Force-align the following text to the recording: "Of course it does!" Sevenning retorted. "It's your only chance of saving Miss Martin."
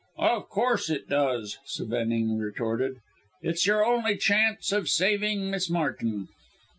"Of 0.17 0.49
course 0.49 0.89
it 0.89 1.07
does!" 1.07 1.59
Sevenning 1.63 2.39
retorted. 2.39 3.01
"It's 3.43 3.67
your 3.67 3.85
only 3.85 4.17
chance 4.17 4.71
of 4.71 4.89
saving 4.89 5.51
Miss 5.51 5.69
Martin." 5.69 6.27